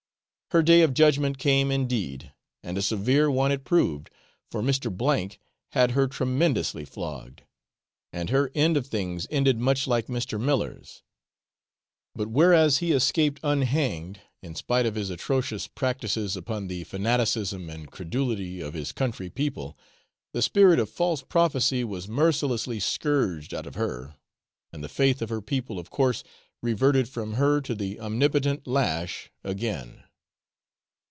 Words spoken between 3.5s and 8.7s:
it proved, for Mr. K had her tremendously flogged, and her